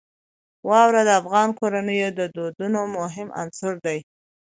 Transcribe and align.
واوره 0.67 1.01
د 1.05 1.09
افغان 1.21 1.49
کورنیو 1.59 2.09
د 2.19 2.21
دودونو 2.35 2.81
مهم 2.97 3.27
عنصر 3.41 3.73
دی. 3.85 3.99